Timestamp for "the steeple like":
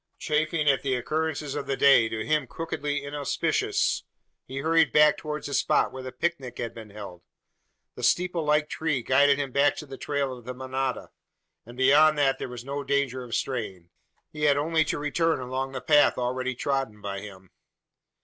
7.93-8.67